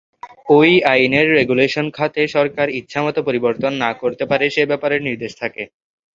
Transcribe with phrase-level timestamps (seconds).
[0.49, 5.63] ওই আইনের রেগুলেশন খাতে সরকার ইচ্ছামত পরিবর্তন না করতে পারে সে ব্যাপারে নির্দেশ থাকে।